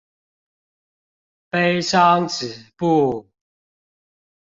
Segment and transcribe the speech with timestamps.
[1.51, 3.29] 悲傷止步